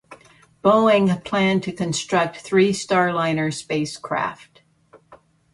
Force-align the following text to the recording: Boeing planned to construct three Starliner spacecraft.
Boeing 0.63 1.23
planned 1.23 1.61
to 1.61 1.71
construct 1.71 2.37
three 2.37 2.71
Starliner 2.73 3.53
spacecraft. 3.53 4.63